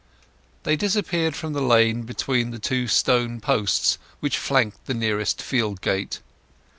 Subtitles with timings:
[0.63, 5.79] They disappeared from the lane between the two stone posts which flanked the nearest field
[5.79, 6.21] gate.